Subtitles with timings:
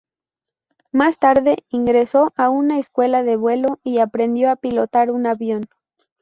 [0.91, 5.67] Más tarde, ingresó en una escuela de vuelo y aprendió a pilotar un avión.